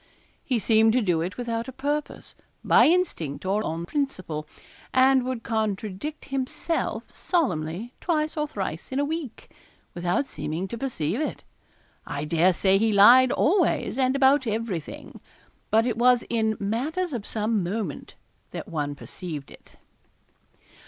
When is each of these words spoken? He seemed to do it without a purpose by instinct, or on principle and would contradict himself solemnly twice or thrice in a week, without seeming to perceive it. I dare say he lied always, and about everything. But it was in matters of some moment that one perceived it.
He 0.43 0.57
seemed 0.57 0.93
to 0.93 1.01
do 1.03 1.21
it 1.21 1.37
without 1.37 1.67
a 1.67 1.71
purpose 1.71 2.33
by 2.63 2.87
instinct, 2.87 3.45
or 3.45 3.61
on 3.63 3.85
principle 3.85 4.47
and 4.95 5.21
would 5.23 5.43
contradict 5.43 6.29
himself 6.29 7.03
solemnly 7.13 7.93
twice 8.01 8.35
or 8.35 8.47
thrice 8.47 8.91
in 8.91 8.99
a 8.99 9.05
week, 9.05 9.51
without 9.93 10.25
seeming 10.25 10.67
to 10.69 10.77
perceive 10.79 11.21
it. 11.21 11.43
I 12.07 12.25
dare 12.25 12.51
say 12.53 12.79
he 12.79 12.91
lied 12.91 13.31
always, 13.31 13.99
and 13.99 14.15
about 14.15 14.47
everything. 14.47 15.21
But 15.69 15.85
it 15.85 15.97
was 15.99 16.23
in 16.31 16.57
matters 16.59 17.13
of 17.13 17.27
some 17.27 17.61
moment 17.63 18.15
that 18.49 18.67
one 18.67 18.95
perceived 18.95 19.51
it. 19.51 19.75